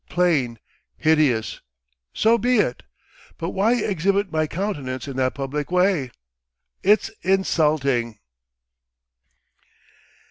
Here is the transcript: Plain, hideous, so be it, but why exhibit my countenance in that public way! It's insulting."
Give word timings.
Plain, 0.09 0.57
hideous, 0.97 1.61
so 2.11 2.39
be 2.39 2.57
it, 2.57 2.81
but 3.37 3.51
why 3.51 3.75
exhibit 3.75 4.31
my 4.31 4.47
countenance 4.47 5.07
in 5.07 5.15
that 5.17 5.35
public 5.35 5.69
way! 5.69 6.09
It's 6.81 7.11
insulting." 7.21 8.17